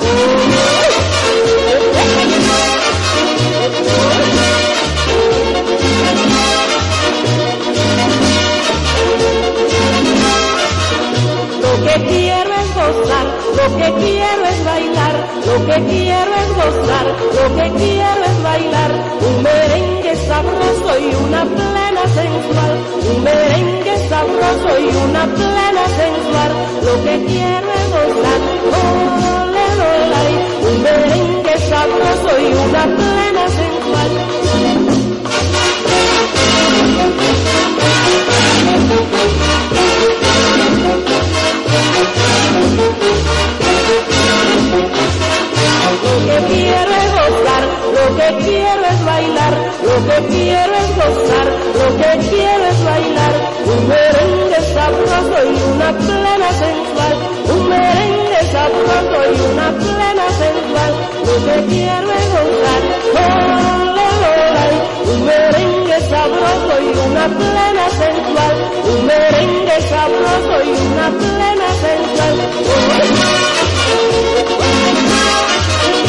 Lo 11.65 11.73
que 11.87 11.95
quiero 12.09 12.53
es 12.63 12.69
gozar, 12.75 13.24
lo 13.57 13.77
que 13.77 13.93
quiero 13.95 14.45
es 14.47 14.65
bailar, 14.65 15.15
lo 15.47 15.67
que 15.67 15.85
quiero 15.85 16.35
es 16.43 16.49
gozar, 16.57 17.07
lo 17.07 17.57
que 17.57 17.71
quiero 17.79 18.25
es 18.25 18.43
bailar. 18.43 18.91
Un 19.27 19.43
merengue 19.43 20.17
sabroso 20.17 20.99
y 20.99 21.15
una 21.27 21.45
plena 21.45 22.03
sensual, 22.19 22.73
un 23.11 23.25
merengue 23.25 24.09
sabroso 24.09 24.81
y 24.81 24.87
una 25.09 25.25
plena 25.27 25.85
sensual. 26.01 26.53
Lo 26.85 26.95
que 27.05 27.25
quiero 27.27 27.69
es 27.81 27.87
gozar, 27.95 28.41
ole, 28.83 29.67
ole, 30.03 30.29
un 30.69 30.77
merengue 30.83 31.59
sabroso 31.71 32.31
y 32.41 32.47
una 32.53 32.85
plena 32.97 33.49
sensual. 33.49 34.11
Lo 46.15 46.21
que 46.21 46.39
quiero 46.47 46.93
es 46.95 47.11
gozar, 47.11 47.65
lo 47.93 48.07
que 48.17 48.29
quiero 48.45 48.85
es 48.87 49.05
bailar, 49.05 49.55
lo 49.83 49.97
que 50.07 50.19
quiero 50.29 50.73
es 50.75 50.91
gozar, 50.95 51.47
lo 51.75 51.89
que 51.97 52.11
quiero 52.29 52.65
es 52.67 52.85
bailar. 52.85 53.35
Un 53.67 53.89
merengue 53.89 54.61
sabroso 54.75 55.37
y 55.43 55.57
una 55.75 55.91
plena 55.99 56.49
sensual, 56.63 57.15
un 57.51 57.69
merengue 57.69 58.41
sabroso 58.53 59.19
y 59.27 59.41
una 59.51 59.69
plena 59.73 60.27
sensual. 60.39 60.93
Lo 61.27 61.35
que 61.47 61.57
quiero 61.75 62.09
es 62.13 62.27
gozar, 62.31 62.83
ole, 63.19 64.07
ole, 64.31 64.55
ay. 64.63 64.77
un 65.11 65.19
merengue 65.27 65.99
sabroso 66.11 66.73
y 66.81 66.91
una 67.11 67.27
plena 67.27 67.85
sensual, 67.91 68.57
un 68.85 69.01
merengue 69.07 69.79
sabroso 69.91 70.55
y 70.63 70.71
una 70.93 71.07
plena 71.11 71.69
sensual. 71.83 72.35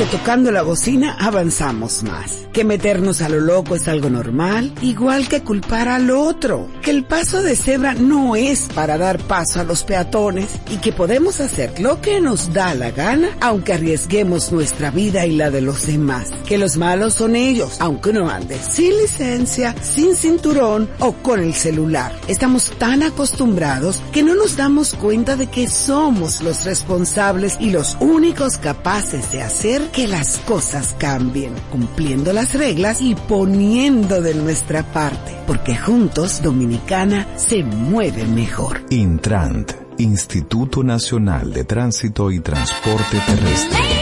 que 0.00 0.06
tocando 0.06 0.50
la 0.50 0.62
bocina 0.62 1.14
avanzamos 1.20 2.02
más. 2.04 2.48
Que 2.54 2.64
meternos 2.64 3.20
a 3.20 3.28
lo 3.28 3.38
loco 3.38 3.74
es 3.74 3.86
algo 3.86 4.08
normal, 4.08 4.72
igual 4.80 5.28
que 5.28 5.42
culpar 5.42 5.88
al 5.88 6.10
otro. 6.10 6.68
Que 6.80 6.90
el 6.90 7.04
paso 7.04 7.42
de 7.42 7.54
cebra 7.54 7.92
no 7.92 8.34
es 8.34 8.62
para 8.74 8.96
dar 8.96 9.18
paso 9.18 9.60
a 9.60 9.64
los 9.64 9.82
peatones 9.84 10.48
y 10.70 10.78
que 10.78 10.92
podemos 10.92 11.40
hacer 11.40 11.78
lo 11.80 12.00
que 12.00 12.22
nos 12.22 12.54
da 12.54 12.74
la 12.74 12.92
gana, 12.92 13.28
aunque 13.42 13.74
arriesguemos 13.74 14.52
nuestra 14.52 14.90
vida 14.90 15.26
y 15.26 15.36
la 15.36 15.50
de 15.50 15.60
los 15.60 15.86
demás. 15.86 16.30
Que 16.46 16.56
los 16.56 16.78
malos 16.78 17.12
son 17.12 17.36
ellos, 17.36 17.76
aunque 17.78 18.08
uno 18.08 18.30
ande 18.30 18.58
sin 18.58 18.96
licencia, 18.96 19.74
sin 19.82 20.16
cinturón 20.16 20.88
o 21.00 21.12
con 21.12 21.40
el 21.40 21.52
celular. 21.52 22.18
Estamos 22.26 22.70
tan 22.78 23.02
acostumbrados 23.02 24.00
que 24.12 24.22
no 24.22 24.34
nos 24.34 24.56
damos 24.56 24.94
cuenta 24.94 25.36
de 25.36 25.48
que 25.48 25.68
somos 25.68 26.40
los 26.40 26.64
responsables 26.64 27.58
y 27.60 27.70
los 27.70 27.98
únicos 28.00 28.56
capaces 28.56 29.30
de 29.30 29.42
hacer 29.42 29.89
que 29.92 30.06
las 30.06 30.38
cosas 30.38 30.94
cambien, 30.98 31.54
cumpliendo 31.70 32.32
las 32.32 32.54
reglas 32.54 33.00
y 33.00 33.14
poniendo 33.14 34.20
de 34.20 34.34
nuestra 34.34 34.82
parte, 34.82 35.36
porque 35.46 35.76
juntos 35.76 36.42
Dominicana 36.42 37.26
se 37.36 37.62
mueve 37.62 38.24
mejor. 38.24 38.82
Intrant, 38.90 39.72
Instituto 39.98 40.82
Nacional 40.82 41.52
de 41.52 41.64
Tránsito 41.64 42.30
y 42.30 42.40
Transporte 42.40 43.20
Terrestre. 43.26 43.99